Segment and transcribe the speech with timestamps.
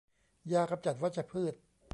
[0.53, 1.53] ยากำจัดวัชพืช